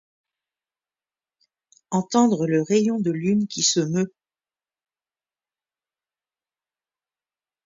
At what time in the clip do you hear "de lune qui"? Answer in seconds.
2.99-3.61